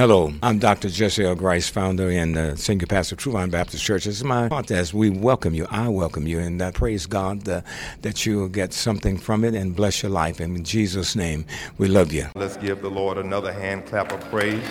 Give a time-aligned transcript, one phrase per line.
[0.00, 0.90] Hello, I'm Dr.
[0.90, 1.34] Jesse L.
[1.34, 4.04] Grice, founder and uh, senior pastor of True Vine Baptist Church.
[4.04, 4.94] This is my podcast.
[4.94, 5.66] We welcome you.
[5.72, 7.62] I welcome you, and I praise God uh,
[8.02, 10.40] that you will get something from it and bless your life.
[10.40, 11.44] In Jesus' name,
[11.78, 12.28] we love you.
[12.36, 14.62] Let's give the Lord another hand clap of praise.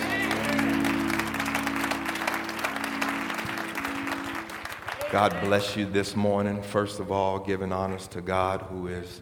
[5.12, 6.62] God bless you this morning.
[6.62, 9.20] First of all, giving honors to God, who is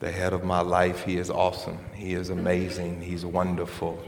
[0.00, 1.04] the head of my life.
[1.04, 1.78] He is awesome.
[1.94, 3.00] He is amazing.
[3.00, 4.02] He's wonderful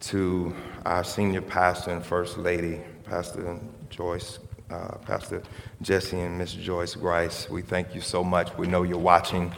[0.00, 0.54] to
[0.84, 3.58] our senior pastor and first lady, Pastor
[3.90, 4.38] Joyce,
[4.70, 5.42] uh, Pastor
[5.82, 7.48] Jesse and Miss Joyce Grice.
[7.48, 8.56] We thank you so much.
[8.56, 9.52] We know you're watching.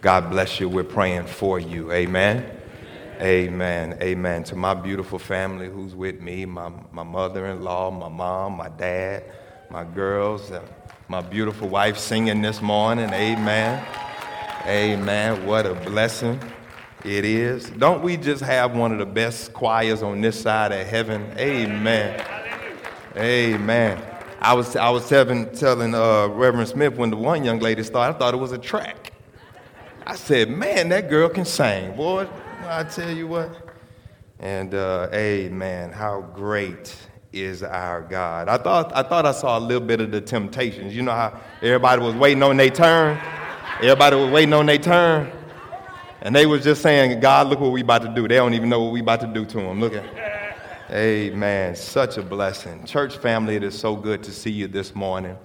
[0.00, 0.68] God bless you.
[0.68, 1.92] We're praying for you.
[1.92, 2.58] Amen.
[3.20, 3.98] Amen.
[4.00, 4.44] Amen.
[4.44, 8.68] To my beautiful family who's with me, my, my mother in law, my mom, my
[8.68, 9.24] dad,
[9.70, 10.62] my girls, uh,
[11.08, 13.10] my beautiful wife singing this morning.
[13.12, 13.84] Amen.
[14.66, 15.46] Amen.
[15.46, 16.40] What a blessing.
[17.04, 17.68] It is.
[17.70, 21.32] Don't we just have one of the best choirs on this side of heaven?
[21.36, 22.24] Amen.
[23.16, 24.00] Amen.
[24.40, 28.16] I was, I was telling, telling uh, Reverend Smith when the one young lady started,
[28.16, 29.12] I thought it was a track.
[30.06, 31.96] I said, man, that girl can sing.
[31.96, 32.28] Boy,
[32.66, 33.50] I tell you what.
[34.38, 35.90] And uh, amen.
[35.90, 36.96] How great
[37.32, 38.48] is our God.
[38.48, 40.94] I thought, I thought I saw a little bit of the temptations.
[40.94, 43.18] You know how everybody was waiting on their turn?
[43.78, 45.32] Everybody was waiting on their turn.
[46.22, 48.26] And they was just saying, God, look what we about to do.
[48.26, 49.80] They don't even know what we about to do to them.
[49.80, 50.04] Look at
[50.90, 51.74] Amen.
[51.74, 52.84] Such a blessing.
[52.84, 55.36] Church family, it is so good to see you this morning.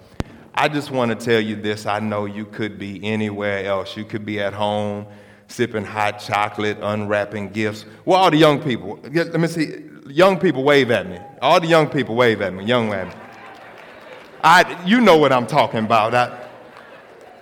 [0.54, 1.86] I just want to tell you this.
[1.86, 3.98] I know you could be anywhere else.
[3.98, 5.06] You could be at home
[5.48, 7.86] sipping hot chocolate, unwrapping gifts.
[8.06, 9.86] Well, all the young people, let me see.
[10.08, 11.20] Young people wave at me.
[11.42, 12.66] All the young people wave at me.
[12.66, 13.14] Young at me.
[14.44, 16.14] I, you know what I'm talking about.
[16.14, 16.48] I,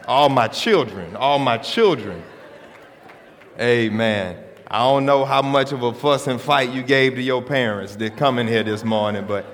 [0.08, 2.23] all my children, all my children.
[3.59, 4.37] Amen.
[4.67, 7.95] I don't know how much of a fuss and fight you gave to your parents
[7.97, 9.45] that come in here this morning, but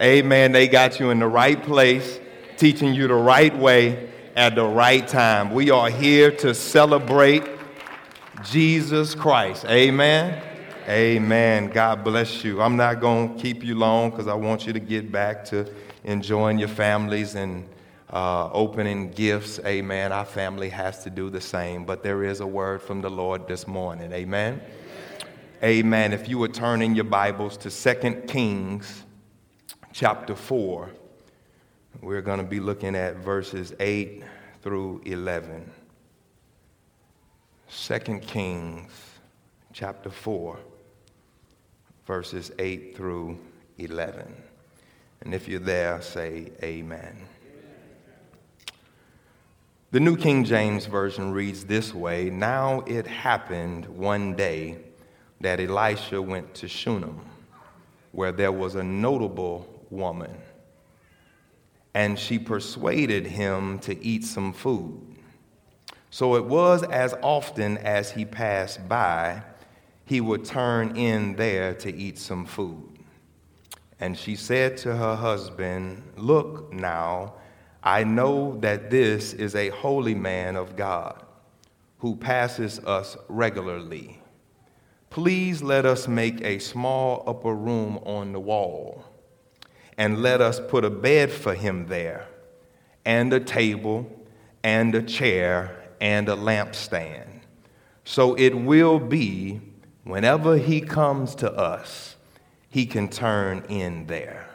[0.00, 2.20] amen, they got you in the right place,
[2.56, 5.52] teaching you the right way at the right time.
[5.52, 7.42] We are here to celebrate
[8.44, 9.66] Jesus Christ.
[9.66, 10.42] Amen.
[10.88, 11.68] Amen.
[11.68, 12.62] God bless you.
[12.62, 15.70] I'm not going to keep you long because I want you to get back to
[16.04, 17.68] enjoying your families and
[18.12, 19.60] uh, opening gifts.
[19.64, 20.12] Amen.
[20.12, 23.46] Our family has to do the same, but there is a word from the Lord
[23.46, 24.12] this morning.
[24.12, 24.60] Amen.
[25.62, 26.12] Amen.
[26.12, 29.04] If you would turn in your Bibles to 2 Kings
[29.92, 30.90] chapter 4,
[32.00, 34.24] we're going to be looking at verses 8
[34.62, 35.70] through 11.
[37.70, 38.90] 2 Kings
[39.72, 40.58] chapter 4,
[42.06, 43.38] verses 8 through
[43.78, 44.34] 11.
[45.20, 47.16] And if you're there, say amen.
[49.92, 54.78] The New King James Version reads this way Now it happened one day
[55.40, 57.18] that Elisha went to Shunem,
[58.12, 60.36] where there was a notable woman,
[61.92, 65.00] and she persuaded him to eat some food.
[66.10, 69.42] So it was as often as he passed by,
[70.04, 73.00] he would turn in there to eat some food.
[73.98, 77.34] And she said to her husband, Look now,
[77.82, 81.22] I know that this is a holy man of God
[81.98, 84.20] who passes us regularly.
[85.08, 89.04] Please let us make a small upper room on the wall,
[89.98, 92.26] and let us put a bed for him there,
[93.04, 94.06] and a table,
[94.62, 97.26] and a chair, and a lampstand.
[98.04, 99.60] So it will be
[100.04, 102.16] whenever he comes to us,
[102.68, 104.48] he can turn in there.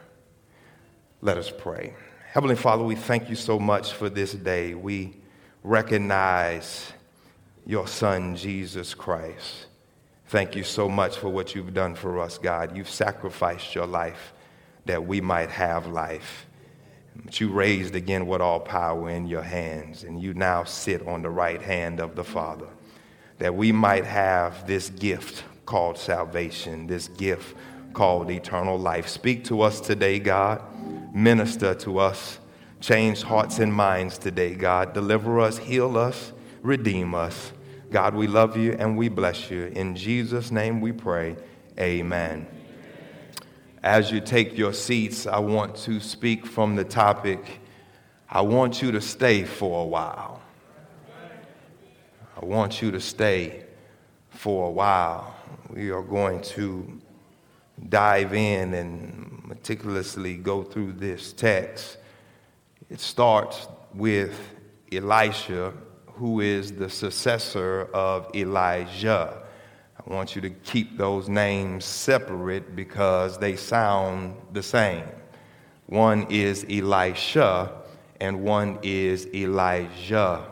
[1.21, 1.95] Let us pray.
[2.35, 4.73] Heavenly Father, we thank you so much for this day.
[4.73, 5.13] We
[5.63, 6.91] recognize
[7.65, 9.67] your Son, Jesus Christ.
[10.27, 12.75] Thank you so much for what you've done for us, God.
[12.75, 14.33] You've sacrificed your life
[14.83, 16.45] that we might have life.
[17.23, 21.21] But you raised again with all power in your hands, and you now sit on
[21.21, 22.67] the right hand of the Father,
[23.37, 27.55] that we might have this gift called salvation, this gift
[27.95, 29.07] called eternal life.
[29.07, 30.61] Speak to us today, God
[31.15, 32.39] minister to us,
[32.81, 34.93] change hearts and minds today, God.
[34.93, 37.53] Deliver us, heal us, redeem us.
[37.89, 39.67] God, we love you and we bless you.
[39.67, 41.37] In Jesus' name we pray.
[41.79, 42.45] Amen.
[43.81, 47.61] As you take your seats, I want to speak from the topic.
[48.29, 50.41] I want you to stay for a while.
[52.35, 53.63] I want you to stay
[54.31, 55.33] for a while.
[55.69, 56.99] We are going to
[57.89, 61.97] dive in and meticulously go through this text,
[62.89, 64.39] it starts with
[64.91, 65.73] Elisha,
[66.07, 69.41] who is the successor of Elijah.
[69.97, 75.03] I want you to keep those names separate because they sound the same.
[75.87, 77.71] One is Elisha
[78.21, 80.45] and one is Elijah.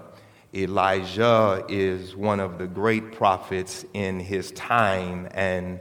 [0.54, 5.80] Elijah is one of the great prophets in his time and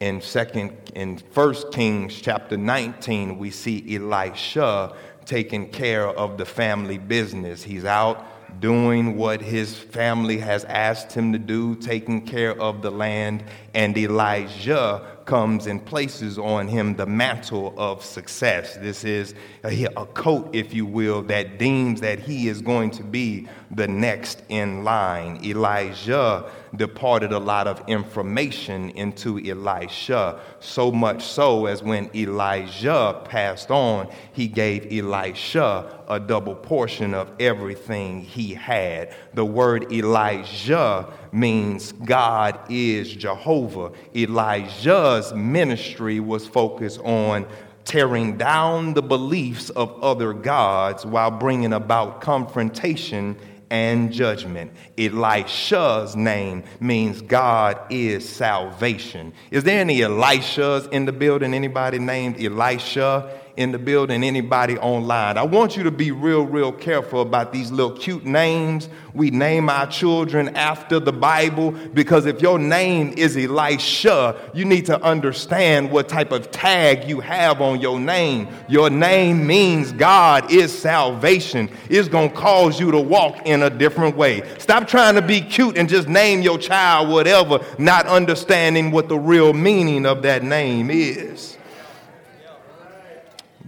[0.00, 4.94] in second in first kings chapter 19 we see elisha
[5.26, 8.26] taking care of the family business he's out
[8.58, 13.44] doing what his family has asked him to do, taking care of the land,
[13.74, 18.76] and Elijah comes and places on him the mantle of success.
[18.76, 23.04] This is a, a, coat, if you will, that deems that he is going to
[23.04, 25.38] be the next in line.
[25.44, 33.70] Elijah departed a lot of information into Elisha, so much so as when Elijah passed
[33.70, 39.14] on, he gave Elisha a double portion of everything he had.
[39.34, 43.92] The word Elijah means God is Jehovah.
[44.14, 47.46] Elijah's ministry was focused on
[47.84, 53.36] tearing down the beliefs of other gods while bringing about confrontation
[53.70, 54.72] and judgment.
[54.98, 59.32] Elisha's name means God is salvation.
[59.50, 61.54] Is there any Elishas in the building?
[61.54, 63.40] Anybody named Elisha?
[63.60, 65.36] In the building, anybody online.
[65.36, 68.88] I want you to be real, real careful about these little cute names.
[69.12, 74.86] We name our children after the Bible because if your name is Elisha, you need
[74.86, 78.48] to understand what type of tag you have on your name.
[78.68, 81.68] Your name means God is salvation.
[81.90, 84.42] It's going to cause you to walk in a different way.
[84.58, 89.18] Stop trying to be cute and just name your child whatever, not understanding what the
[89.18, 91.58] real meaning of that name is.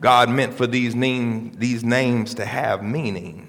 [0.02, 3.48] God meant for these, name, these names to have meaning.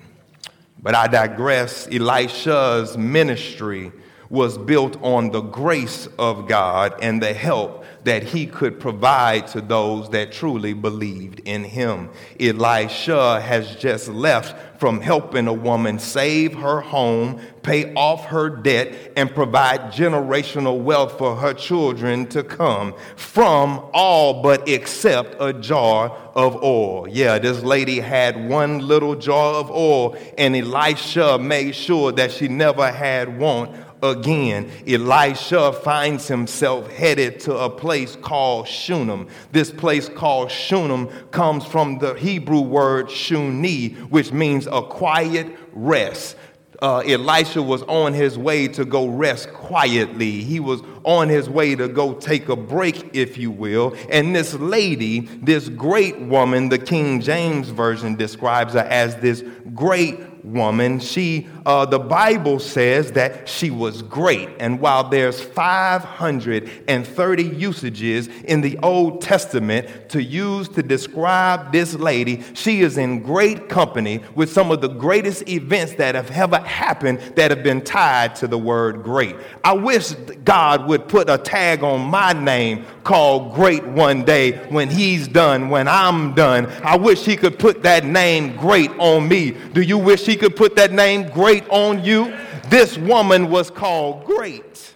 [0.79, 1.87] But I digress.
[1.87, 3.91] Elisha's ministry
[4.29, 9.61] was built on the grace of God and the help that he could provide to
[9.61, 12.09] those that truly believed in him.
[12.39, 19.13] Elisha has just left from helping a woman save her home, pay off her debt,
[19.15, 26.09] and provide generational wealth for her children to come from all but except a jar
[26.35, 27.07] of oil.
[27.07, 32.49] Yeah, this lady had one little jar of oil, and Elisha made sure that she
[32.49, 33.73] never had want
[34.03, 39.27] again, Elisha finds himself headed to a place called Shunem.
[39.51, 46.35] This place called Shunem comes from the Hebrew word shuni, which means a quiet rest.
[46.81, 50.41] Uh, Elisha was on his way to go rest quietly.
[50.41, 53.95] He was on his way to go take a break, if you will.
[54.09, 60.19] And this lady, this great woman, the King James Version describes her as this great
[60.43, 60.99] woman.
[60.99, 64.49] She, uh, the Bible says that she was great.
[64.59, 72.43] And while there's 530 usages in the Old Testament to use to describe this lady,
[72.53, 77.19] she is in great company with some of the greatest events that have ever happened
[77.35, 79.35] that have been tied to the word great.
[79.63, 80.11] I wish
[80.43, 85.69] God would put a tag on my name called great one day when he's done,
[85.69, 86.67] when I'm done.
[86.83, 89.51] I wish he could put that name great on me.
[89.73, 92.35] Do you wish he could put that name great on you.
[92.69, 94.93] This woman was called great.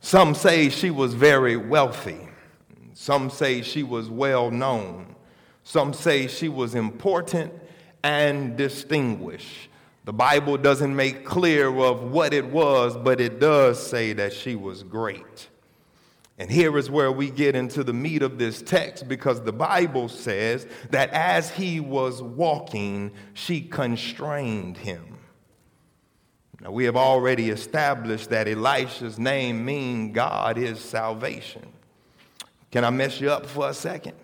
[0.00, 2.28] Some say she was very wealthy.
[2.92, 5.14] Some say she was well known.
[5.62, 7.52] Some say she was important
[8.02, 9.70] and distinguished.
[10.04, 14.54] The Bible doesn't make clear of what it was, but it does say that she
[14.54, 15.48] was great.
[16.38, 20.08] And here is where we get into the meat of this text because the Bible
[20.08, 25.18] says that as he was walking, she constrained him.
[26.60, 31.66] Now, we have already established that Elisha's name means God is salvation.
[32.72, 34.14] Can I mess you up for a second?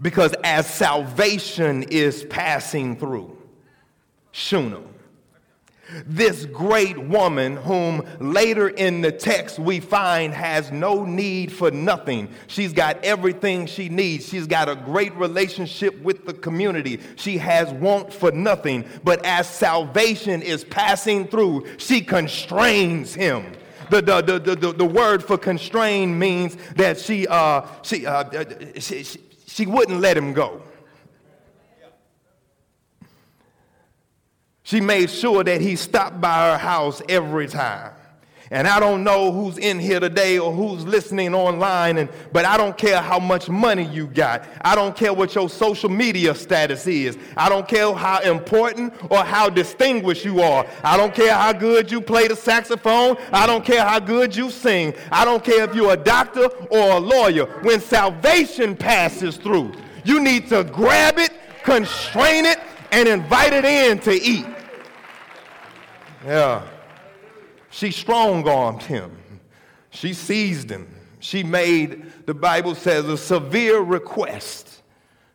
[0.00, 3.36] Because as salvation is passing through
[4.30, 4.86] Shunem,
[6.06, 12.28] this great woman, whom later in the text we find has no need for nothing.
[12.46, 14.28] She's got everything she needs.
[14.28, 17.00] She's got a great relationship with the community.
[17.16, 18.84] She has want for nothing.
[19.04, 23.52] But as salvation is passing through, she constrains him.
[23.90, 28.44] The, the, the, the, the word for constrain means that she, uh, she, uh,
[28.78, 30.62] she, she, she wouldn't let him go.
[34.68, 37.90] She made sure that he stopped by her house every time.
[38.50, 42.58] And I don't know who's in here today or who's listening online, and, but I
[42.58, 44.44] don't care how much money you got.
[44.60, 47.16] I don't care what your social media status is.
[47.34, 50.66] I don't care how important or how distinguished you are.
[50.84, 53.16] I don't care how good you play the saxophone.
[53.32, 54.92] I don't care how good you sing.
[55.10, 57.46] I don't care if you're a doctor or a lawyer.
[57.62, 59.72] When salvation passes through,
[60.04, 61.30] you need to grab it,
[61.64, 62.58] constrain it,
[62.92, 64.44] and invite it in to eat.
[66.24, 66.66] Yeah.
[67.70, 69.16] She strong armed him.
[69.90, 70.94] She seized him.
[71.20, 74.82] She made, the Bible says, a severe request.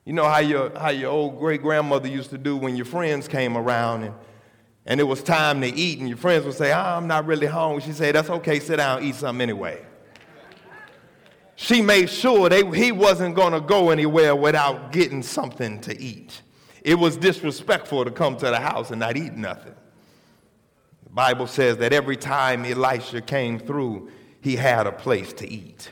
[0.05, 3.27] You know how your, how your old great grandmother used to do when your friends
[3.27, 4.15] came around and,
[4.85, 7.47] and it was time to eat, and your friends would say, oh, I'm not really
[7.47, 7.81] hungry.
[7.81, 9.81] She'd say, That's okay, sit down, eat something anyway.
[11.55, 16.41] She made sure they, he wasn't going to go anywhere without getting something to eat.
[16.81, 19.75] It was disrespectful to come to the house and not eat nothing.
[21.13, 24.09] Bible says that every time Elisha came through,
[24.41, 25.91] he had a place to eat.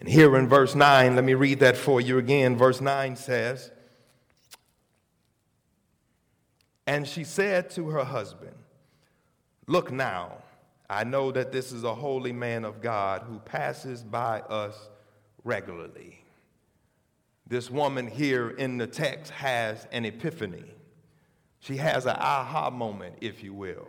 [0.00, 2.56] And here in verse 9, let me read that for you again.
[2.56, 3.70] Verse 9 says,
[6.86, 8.56] And she said to her husband,
[9.66, 10.38] Look now,
[10.88, 14.88] I know that this is a holy man of God who passes by us
[15.44, 16.24] regularly.
[17.46, 20.64] This woman here in the text has an epiphany.
[21.60, 23.86] She has an aha moment, if you will.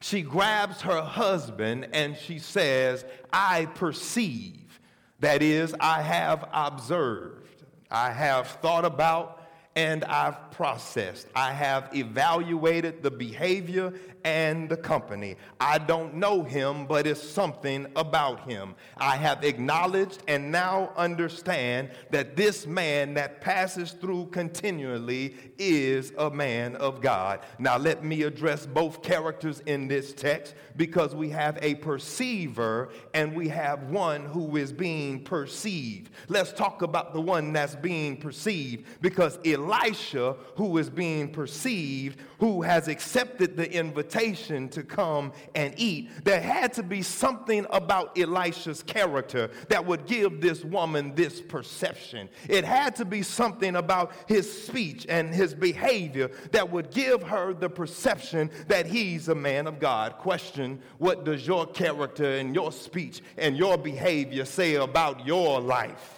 [0.00, 4.80] She grabs her husband and she says, I perceive.
[5.20, 7.64] That is, I have observed.
[7.90, 9.37] I have thought about
[9.78, 11.28] and I've processed.
[11.36, 13.92] I have evaluated the behavior
[14.24, 15.36] and the company.
[15.60, 18.74] I don't know him, but it's something about him.
[18.96, 26.28] I have acknowledged and now understand that this man that passes through continually is a
[26.28, 27.40] man of God.
[27.60, 33.34] Now, let me address both characters in this text because we have a perceiver and
[33.34, 36.10] we have one who is being perceived.
[36.28, 42.62] Let's talk about the one that's being perceived because Elisha, who is being perceived, who
[42.62, 48.82] has accepted the invitation to come and eat, there had to be something about Elisha's
[48.82, 52.28] character that would give this woman this perception.
[52.48, 57.52] It had to be something about his speech and his behavior that would give her
[57.52, 60.14] the perception that he's a man of God.
[60.18, 66.17] Question What does your character and your speech and your behavior say about your life?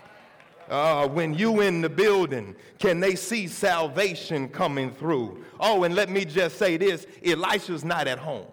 [0.70, 5.44] Uh, when you in the building, can they see salvation coming through?
[5.58, 8.46] Oh, and let me just say this Elisha's not at home.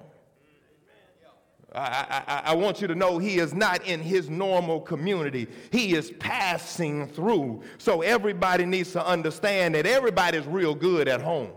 [1.75, 5.47] I, I, I, want you to know he is not in his normal community.
[5.71, 7.61] He is passing through.
[7.77, 11.51] So everybody needs to understand that everybody's real good at home.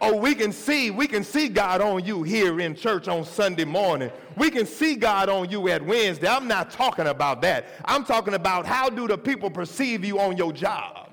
[0.00, 3.64] Oh, we can see, we can see God on you here in church on Sunday
[3.64, 4.10] morning.
[4.36, 6.28] We can see God on you at Wednesday.
[6.28, 7.66] I'm not talking about that.
[7.84, 11.10] I'm talking about how do the people perceive you on your job?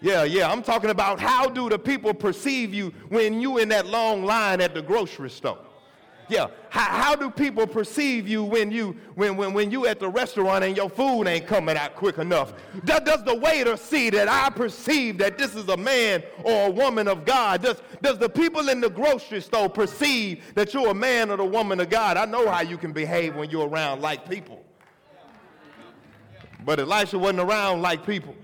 [0.00, 0.50] Yeah, yeah.
[0.50, 4.60] I'm talking about how do the people perceive you when you in that long line
[4.60, 5.58] at the grocery store?
[6.28, 6.48] Yeah.
[6.70, 10.64] How, how do people perceive you when you when, when, when you at the restaurant
[10.64, 12.54] and your food ain't coming out quick enough?
[12.84, 16.70] Does, does the waiter see that I perceive that this is a man or a
[16.70, 17.62] woman of God?
[17.62, 21.46] Does, does the people in the grocery store perceive that you're a man or a
[21.46, 22.16] woman of God?
[22.16, 24.64] I know how you can behave when you're around like people.
[26.64, 28.34] But Elisha wasn't around like people.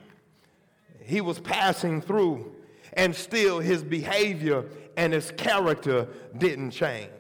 [1.01, 2.55] He was passing through,
[2.93, 6.07] and still his behavior and his character
[6.37, 7.11] didn't change.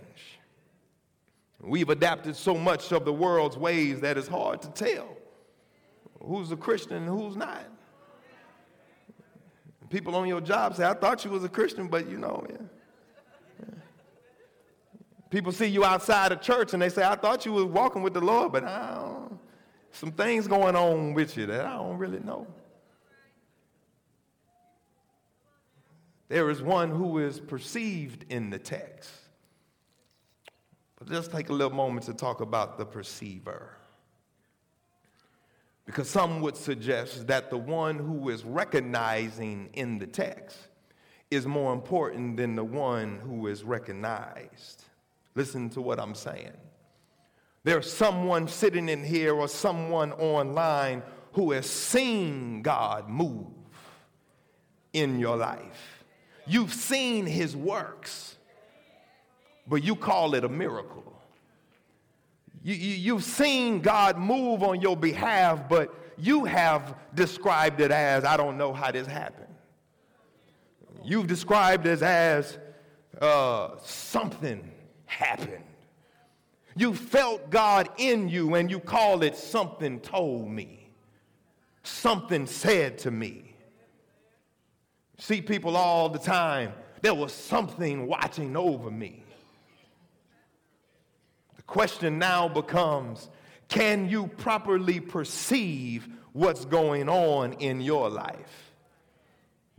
[1.62, 5.08] We've adapted so much of the world's ways that it's hard to tell
[6.22, 7.64] who's a Christian and who's not.
[9.88, 12.56] People on your job say, I thought you was a Christian, but you know, yeah.
[15.30, 18.14] People see you outside of church and they say, I thought you was walking with
[18.14, 19.38] the Lord, but I don't,
[19.92, 22.46] some things going on with you that I don't really know.
[26.28, 29.10] There is one who is perceived in the text.
[31.00, 33.76] But let's take a little moment to talk about the perceiver.
[35.86, 40.56] Because some would suggest that the one who is recognizing in the text
[41.30, 44.84] is more important than the one who is recognized.
[45.34, 46.52] Listen to what I'm saying.
[47.64, 51.02] There's someone sitting in here or someone online
[51.32, 53.46] who has seen God move
[54.92, 56.04] in your life.
[56.46, 58.36] You've seen his works
[59.70, 61.04] but you call it a miracle.
[62.62, 68.24] You, you, you've seen God move on your behalf, but you have described it as,
[68.24, 69.46] I don't know how this happened.
[71.04, 72.58] You've described it as
[73.22, 74.68] uh, something
[75.06, 75.64] happened.
[76.76, 80.90] You felt God in you and you call it something told me,
[81.84, 83.54] something said to me.
[85.18, 86.72] See people all the time,
[87.02, 89.24] there was something watching over me.
[91.70, 93.30] Question now becomes
[93.68, 98.69] can you properly perceive what's going on in your life?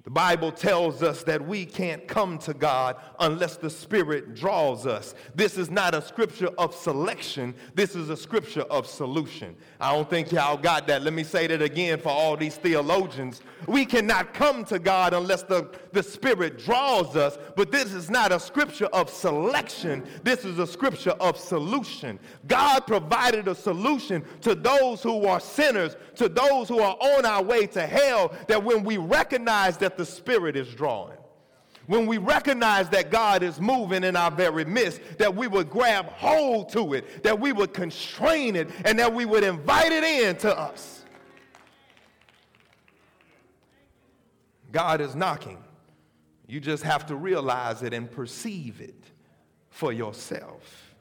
[0.04, 5.14] The Bible tells us that we can't come to God unless the Spirit draws us.
[5.36, 9.56] This is not a scripture of selection, this is a scripture of solution.
[9.80, 11.04] I don't think y'all got that.
[11.04, 13.42] Let me say that again for all these theologians.
[13.68, 18.32] We cannot come to God unless the, the Spirit draws us, but this is not
[18.32, 22.20] a scripture of selection, this is a scripture of solution.
[22.48, 27.44] God provided a solution to those who are sinners, to those who are on our
[27.44, 31.18] way to hell, that when we recognize that that the Spirit is drawing.
[31.88, 36.06] When we recognize that God is moving in our very midst, that we would grab
[36.06, 40.38] hold to it, that we would constrain it, and that we would invite it in
[40.38, 41.04] to us.
[44.72, 45.62] God is knocking.
[46.48, 49.04] You just have to realize it and perceive it
[49.70, 50.94] for yourself.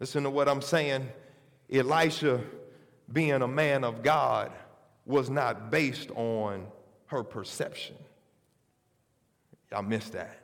[0.00, 1.08] Listen to what I'm saying.
[1.72, 2.42] Elisha,
[3.10, 4.52] being a man of God,
[5.06, 6.66] was not based on
[7.06, 7.96] her perception.
[9.70, 10.38] Y'all missed that.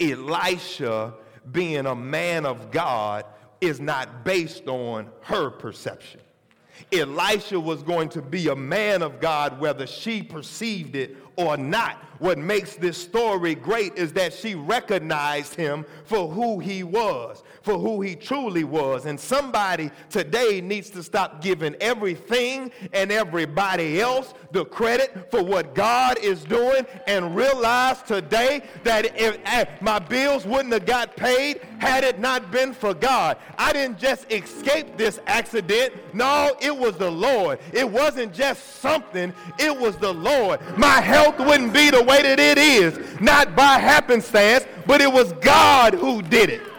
[0.00, 1.14] Elisha,
[1.52, 3.24] being a man of God,
[3.60, 6.20] is not based on her perception.
[6.92, 11.96] Elisha was going to be a man of God whether she perceived it or not.
[12.18, 17.78] What makes this story great is that she recognized him for who he was, for
[17.78, 19.06] who he truly was.
[19.06, 25.74] And somebody today needs to stop giving everything and everybody else the credit for what
[25.74, 31.62] God is doing and realize today that if, if my bills wouldn't have got paid
[31.78, 33.38] had it not been for God.
[33.56, 35.94] I didn't just escape this accident.
[36.14, 37.58] No, it was the Lord.
[37.72, 40.60] It wasn't just something, it was the Lord.
[40.76, 45.32] My health wouldn't be the way that it is, not by happenstance, but it was
[45.34, 46.73] God who did it.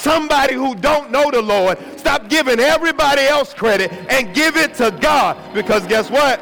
[0.00, 4.90] Somebody who don't know the Lord, stop giving everybody else credit and give it to
[5.00, 5.36] God.
[5.54, 6.40] Because guess what?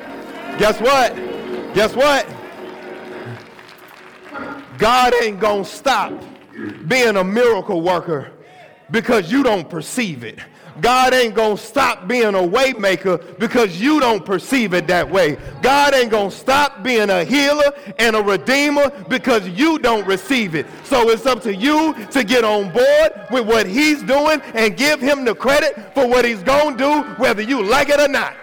[0.59, 1.14] Guess what?
[1.75, 2.27] Guess what?
[4.77, 6.12] God ain't gonna stop
[6.88, 8.33] being a miracle worker
[8.90, 10.38] because you don't perceive it.
[10.81, 15.37] God ain't gonna stop being a waymaker because you don't perceive it that way.
[15.63, 20.67] God ain't gonna stop being a healer and a redeemer because you don't receive it.
[20.85, 25.01] So it's up to you to get on board with what he's doing and give
[25.01, 28.35] him the credit for what he's gonna do, whether you like it or not.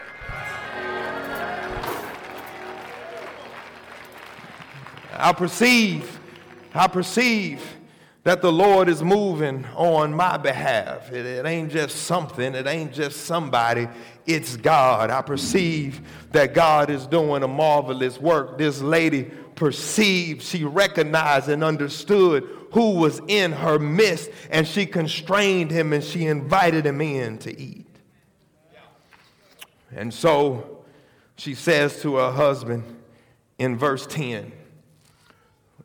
[5.13, 6.20] I perceive,
[6.74, 7.62] I perceive
[8.23, 11.12] that the Lord is moving on my behalf.
[11.12, 13.88] It, it, ain't just something, it ain't just somebody,
[14.27, 15.10] it's God.
[15.10, 18.60] I perceive that God is doing a marvelous work.
[18.60, 19.23] This lady
[19.55, 26.03] perceived, she recognized and understood who was in her midst, and she constrained him and
[26.03, 27.88] she invited him in to eat.
[29.93, 30.84] And so
[31.36, 32.84] she says to her husband
[33.57, 34.51] in verse 10,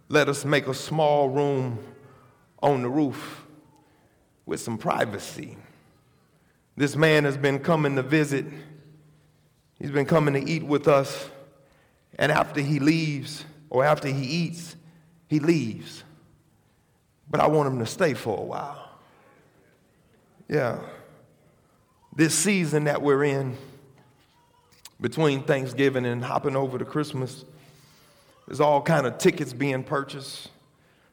[0.09, 1.79] Let us make a small room
[2.73, 3.45] on the roof
[4.45, 5.57] with some privacy.
[6.77, 8.45] This man has been coming to visit,
[9.79, 11.31] he's been coming to eat with us,
[12.19, 14.77] and after he leaves, or after he eats,
[15.29, 16.03] he leaves.
[17.31, 18.91] But I want him to stay for a while.
[20.49, 20.81] Yeah.
[22.15, 23.57] This season that we're in,
[25.01, 27.45] between Thanksgiving and hopping over to Christmas,
[28.47, 30.49] there's all kind of tickets being purchased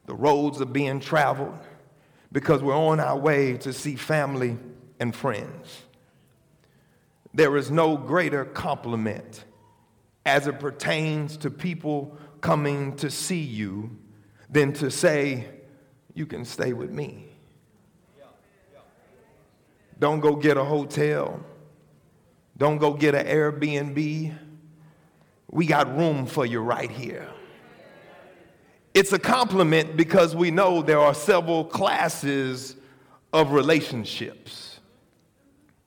[0.06, 1.58] the roads are being traveled
[2.32, 4.58] because we're on our way to see family
[5.00, 5.82] and friends.
[7.32, 9.44] There is no greater compliment
[10.26, 13.96] as it pertains to people coming to see you
[14.50, 15.48] than to say,
[16.14, 17.26] You can stay with me.
[19.98, 21.40] Don't go get a hotel.
[22.56, 24.36] Don't go get an Airbnb.
[25.50, 27.33] We got room for you right here.
[28.94, 32.76] It's a compliment because we know there are several classes
[33.32, 34.70] of relationships.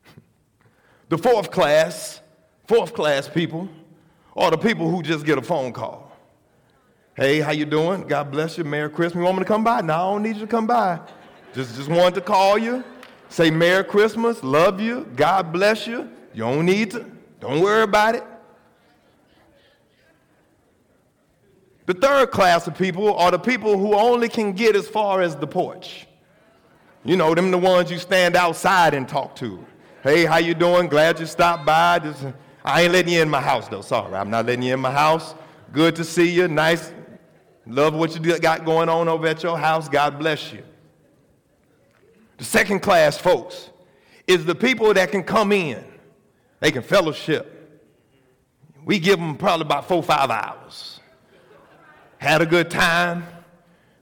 [1.09, 2.19] The fourth class,
[2.67, 3.69] fourth class people,
[4.35, 6.11] are the people who just get a phone call.
[7.15, 8.01] Hey, how you doing?
[8.01, 8.65] God bless you.
[8.65, 9.21] Merry Christmas.
[9.21, 9.79] You want me to come by?
[9.79, 10.99] No, I don't need you to come by.
[11.53, 12.83] Just, just wanted to call you,
[13.29, 16.09] say Merry Christmas, love you, God bless you.
[16.33, 17.05] You don't need to.
[17.39, 18.23] Don't worry about it.
[21.87, 25.37] The third class of people are the people who only can get as far as
[25.37, 26.05] the porch.
[27.05, 29.65] You know, them the ones you stand outside and talk to.
[30.03, 30.87] Hey, how you doing?
[30.87, 32.13] Glad you stopped by.
[32.65, 33.79] I ain't letting you in my house though.
[33.79, 35.33] Sorry, I'm not letting you in my house.
[35.71, 36.49] Good to see you.
[36.49, 36.91] Nice.
[37.65, 39.87] Love what you got going on over at your house.
[39.87, 40.63] God bless you.
[42.37, 43.69] The second class folks
[44.27, 45.85] is the people that can come in.
[46.59, 47.53] They can fellowship.
[48.83, 50.99] We give them probably about four, five hours.
[52.17, 53.25] Had a good time.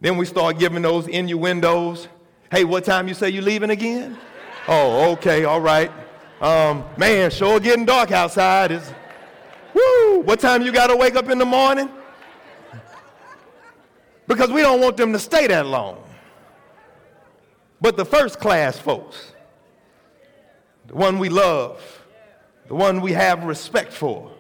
[0.02, 2.08] Then we start giving those innuendos.
[2.52, 4.18] Hey, what time you say you leaving again?
[4.68, 5.92] Oh, okay, all right.
[6.42, 8.72] Um, man, sure getting dark outside.
[8.72, 8.94] Is
[9.74, 10.20] woo.
[10.20, 11.90] What time you got to wake up in the morning?
[14.28, 16.02] Because we don't want them to stay that long.
[17.80, 19.34] But the first class folks,
[20.88, 21.82] the one we love,
[22.68, 24.32] the one we have respect for,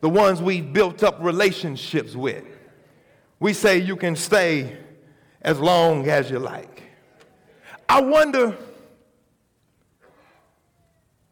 [0.00, 2.44] the ones we've built up relationships with,
[3.40, 4.76] we say you can stay
[5.42, 6.82] as long as you like.
[7.88, 8.56] I wonder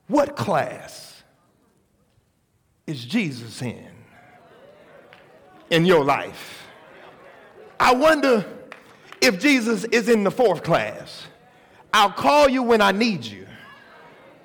[0.08, 1.22] what class
[2.86, 3.86] is Jesus in
[5.70, 6.66] in your life?
[7.78, 8.44] I wonder
[9.20, 11.26] if Jesus is in the fourth class.
[11.92, 13.47] I'll call you when I need you.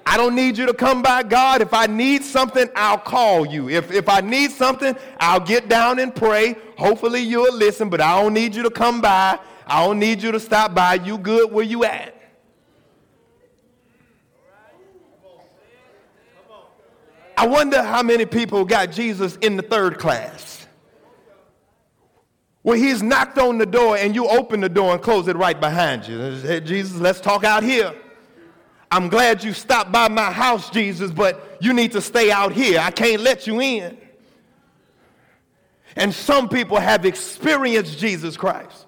[0.05, 1.61] I don't need you to come by God.
[1.61, 3.69] If I need something, I'll call you.
[3.69, 6.55] If, if I need something, I'll get down and pray.
[6.77, 9.39] Hopefully you'll listen, but I don't need you to come by.
[9.65, 10.95] I don't need you to stop by.
[10.95, 12.13] You good where you at.
[17.35, 20.67] I wonder how many people got Jesus in the third class.
[22.61, 25.59] Where he's knocked on the door and you open the door and close it right
[25.59, 26.19] behind you.
[26.19, 27.93] Hey, Jesus, let's talk out here.
[28.93, 32.79] I'm glad you stopped by my house, Jesus, but you need to stay out here.
[32.79, 33.97] I can't let you in.
[35.95, 38.85] And some people have experienced Jesus Christ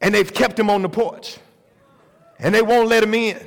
[0.00, 1.36] and they've kept him on the porch
[2.38, 3.46] and they won't let him in.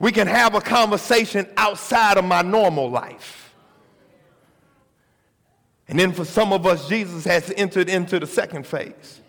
[0.00, 3.54] We can have a conversation outside of my normal life.
[5.86, 9.20] And then for some of us, Jesus has entered into the second phase,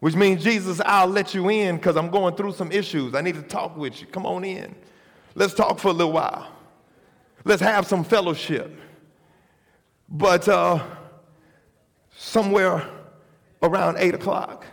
[0.00, 3.14] which means, Jesus, I'll let you in because I'm going through some issues.
[3.14, 4.06] I need to talk with you.
[4.06, 4.74] Come on in.
[5.34, 6.50] Let's talk for a little while.
[7.44, 8.74] Let's have some fellowship.
[10.08, 10.82] But uh,
[12.16, 12.88] somewhere
[13.62, 14.64] around 8 o'clock.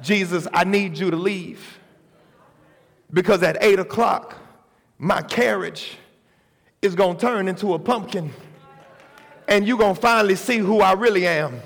[0.00, 1.78] Jesus, I need you to leave.
[3.12, 4.36] Because at 8 o'clock,
[4.98, 5.98] my carriage
[6.82, 8.30] is going to turn into a pumpkin.
[9.48, 11.60] And you're going to finally see who I really am.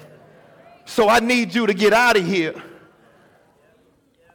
[0.89, 2.55] So I need you to get out of here.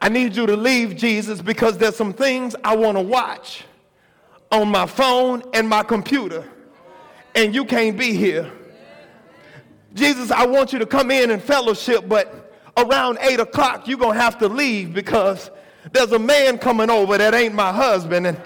[0.00, 3.64] I need you to leave, Jesus, because there's some things I want to watch
[4.52, 6.48] on my phone and my computer.
[7.34, 8.52] And you can't be here.
[9.94, 14.16] Jesus, I want you to come in and fellowship, but around 8 o'clock, you're going
[14.16, 15.50] to have to leave because
[15.90, 18.40] there's a man coming over that ain't my husband, and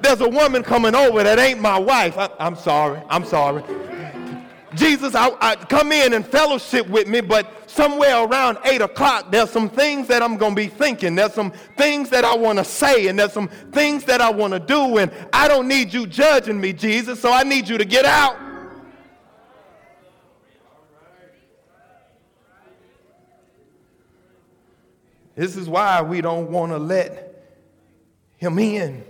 [0.00, 2.16] there's a woman coming over that ain't my wife.
[2.18, 3.64] I, am sorry, I'm sorry.
[4.74, 9.50] Jesus, I, I, come in and fellowship with me, but somewhere around 8 o'clock, there's
[9.50, 11.14] some things that I'm going to be thinking.
[11.14, 14.52] There's some things that I want to say, and there's some things that I want
[14.52, 17.84] to do, and I don't need you judging me, Jesus, so I need you to
[17.84, 18.36] get out.
[25.34, 27.46] This is why we don't want to let
[28.38, 29.04] him in.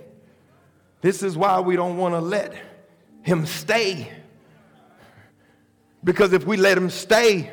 [1.00, 2.54] This is why we don't want to let
[3.22, 4.12] him stay.
[6.04, 7.50] Because if we let him stay,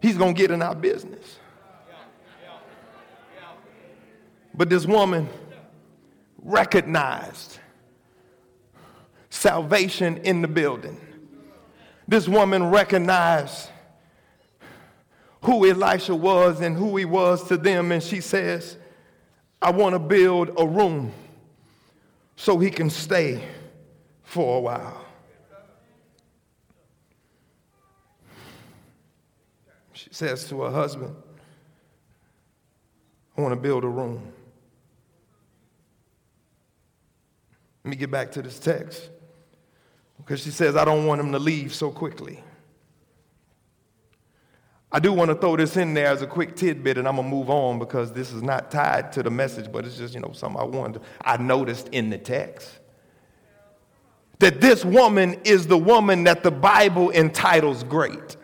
[0.00, 1.38] he's going to get in our business.
[4.54, 5.28] But this woman
[6.38, 7.58] recognized
[9.30, 11.00] salvation in the building.
[12.06, 13.70] This woman recognized
[15.42, 17.90] who Elisha was and who he was to them.
[17.90, 18.76] And she says,
[19.60, 21.12] I want to build a room
[22.36, 23.42] so he can stay
[24.22, 25.04] for a while.
[30.14, 31.14] Says to her husband,
[33.36, 34.32] I want to build a room.
[37.82, 39.10] Let me get back to this text
[40.18, 42.42] because she says, I don't want him to leave so quickly.
[44.92, 47.28] I do want to throw this in there as a quick tidbit, and I'm gonna
[47.28, 50.30] move on because this is not tied to the message, but it's just you know
[50.32, 51.02] something I wanted.
[51.22, 52.78] I noticed in the text
[54.38, 58.36] that this woman is the woman that the Bible entitles great.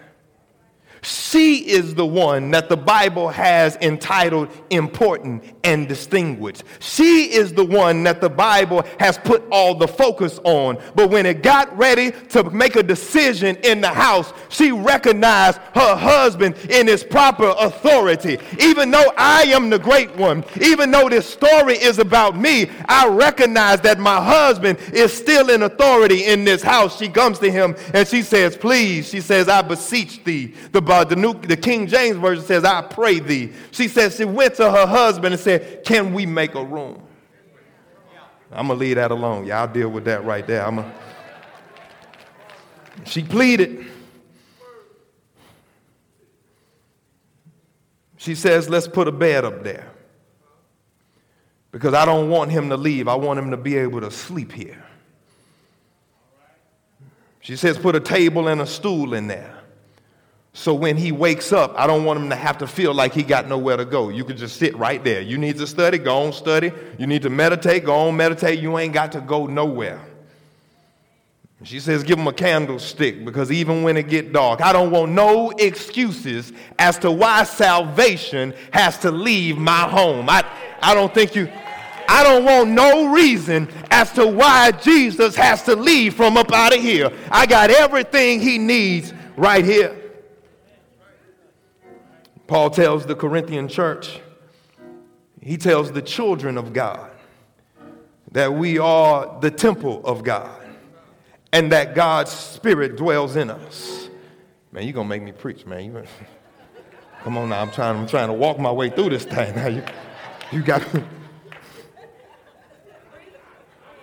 [1.03, 6.65] She is the one that the Bible has entitled important and distinguished.
[6.79, 10.79] She is the one that the Bible has put all the focus on.
[10.95, 15.97] But when it got ready to make a decision in the house, she recognized her
[15.97, 18.39] husband in his proper authority.
[18.61, 23.09] Even though I am the great one, even though this story is about me, I
[23.09, 26.99] recognize that my husband is still in authority in this house.
[26.99, 30.55] She comes to him and she says, Please, she says, I beseech thee.
[30.73, 33.53] The uh, the, New, the King James Version says, I pray thee.
[33.71, 37.03] She says she went to her husband and said, Can we make a room?
[38.53, 39.47] I'm going to leave that alone.
[39.47, 40.67] Y'all deal with that right there.
[40.67, 40.93] I'm a...
[43.05, 43.87] She pleaded.
[48.17, 49.91] She says, Let's put a bed up there.
[51.73, 53.07] Because I don't want him to leave.
[53.07, 54.85] I want him to be able to sleep here.
[57.41, 59.60] She says, Put a table and a stool in there.
[60.53, 63.23] So when he wakes up, I don't want him to have to feel like he
[63.23, 64.09] got nowhere to go.
[64.09, 65.21] You can just sit right there.
[65.21, 66.73] You need to study, go on study.
[66.99, 68.59] You need to meditate, go on meditate.
[68.59, 70.01] You ain't got to go nowhere.
[71.63, 75.13] She says, give him a candlestick because even when it get dark, I don't want
[75.13, 80.31] no excuses as to why salvation has to leave my home.
[80.31, 80.43] I,
[80.81, 81.53] I don't think you,
[82.09, 86.75] I don't want no reason as to why Jesus has to leave from up out
[86.75, 87.13] of here.
[87.31, 90.00] I got everything he needs right here.
[92.51, 94.19] Paul tells the Corinthian church,
[95.41, 97.13] he tells the children of God
[98.33, 100.61] that we are the temple of God
[101.53, 104.09] and that God's spirit dwells in us.
[104.73, 105.85] Man, you're to make me preach, man.
[105.85, 106.03] You,
[107.23, 109.55] come on now, I'm trying, I'm trying to walk my way through this thing.
[109.55, 109.85] Now you,
[110.51, 110.83] you got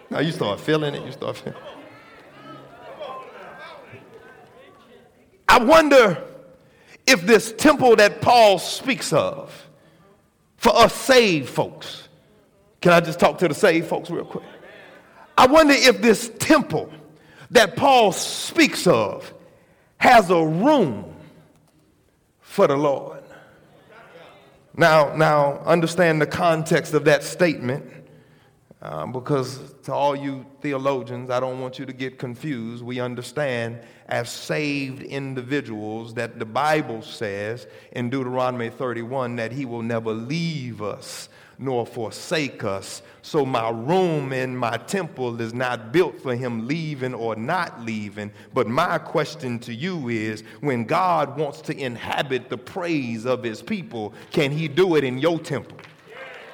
[0.09, 1.59] Now you start feeling it, you start feeling
[5.49, 6.23] I wonder
[7.07, 9.67] if this temple that Paul speaks of
[10.57, 12.07] for us saved folks,
[12.81, 14.43] can I just talk to the saved folks real quick?
[15.37, 16.91] I wonder if this temple
[17.51, 19.33] that Paul speaks of
[19.97, 21.15] has a room
[22.41, 23.23] for the Lord.
[24.75, 27.91] Now, now understand the context of that statement
[28.81, 32.83] um, because to all you theologians, I don't want you to get confused.
[32.83, 39.81] We understand as saved individuals that the Bible says in Deuteronomy 31 that He will
[39.81, 43.01] never leave us nor forsake us.
[43.21, 48.31] So my room in my temple is not built for him leaving or not leaving.
[48.53, 53.61] But my question to you is when God wants to inhabit the praise of his
[53.61, 55.77] people, can he do it in your temple?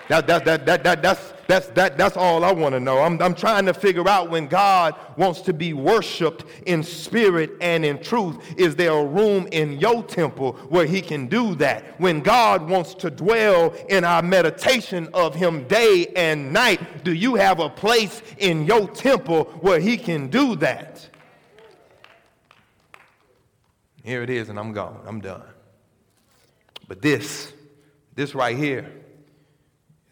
[0.08, 3.00] That, that, that, that, that, that's, that's, that, that's all I want to know.
[3.00, 7.84] I'm, I'm trying to figure out when God wants to be worshiped in spirit and
[7.84, 12.00] in truth, is there a room in your temple where he can do that?
[12.00, 17.36] When God wants to dwell in our meditation of him day and night, do you
[17.36, 21.10] have a place in your temple where he can do that?
[24.04, 25.02] Here it is, and I'm gone.
[25.06, 25.44] I'm done.
[26.88, 27.52] But this,
[28.16, 28.92] this right here,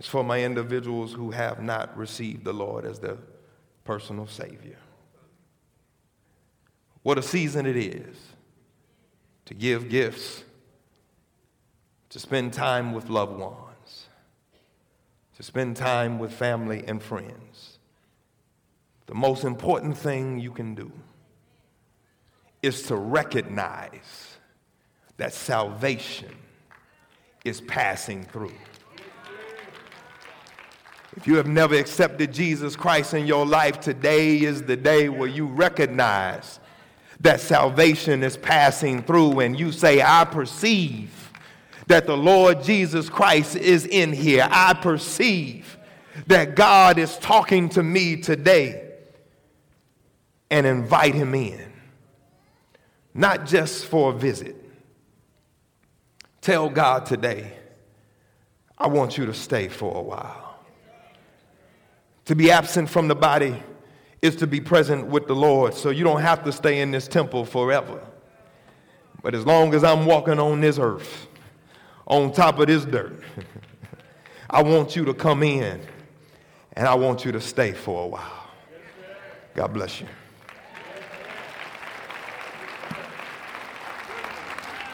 [0.02, 3.20] it's for my individuals who have not received the Lord as their
[3.84, 4.80] personal Savior.
[7.04, 8.18] What a season it is
[9.46, 10.44] to give gifts,
[12.10, 14.08] to spend time with loved ones,
[15.36, 17.78] to spend time with family and friends.
[19.06, 20.92] The most important thing you can do
[22.64, 24.40] is to recognize
[25.18, 26.36] that salvation
[27.46, 28.56] is passing through.
[31.18, 35.28] If you have never accepted Jesus Christ in your life, today is the day where
[35.28, 36.60] you recognize
[37.20, 41.32] that salvation is passing through and you say, I perceive
[41.88, 44.48] that the Lord Jesus Christ is in here.
[44.50, 45.78] I perceive
[46.28, 48.90] that God is talking to me today
[50.50, 51.72] and invite him in.
[53.14, 54.56] Not just for a visit.
[56.40, 57.52] Tell God today,
[58.78, 60.51] I want you to stay for a while.
[62.32, 63.62] To be absent from the body
[64.22, 65.74] is to be present with the Lord.
[65.74, 68.00] So you don't have to stay in this temple forever.
[69.22, 71.28] But as long as I'm walking on this earth,
[72.08, 73.22] on top of this dirt,
[74.50, 75.82] I want you to come in
[76.72, 78.48] and I want you to stay for a while.
[79.54, 80.08] God bless you.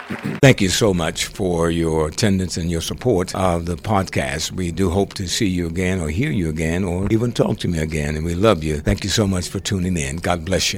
[0.08, 4.52] Thank you so much for your attendance and your support of the podcast.
[4.52, 7.68] We do hope to see you again or hear you again or even talk to
[7.68, 8.16] me again.
[8.16, 8.80] And we love you.
[8.80, 10.18] Thank you so much for tuning in.
[10.18, 10.76] God bless you.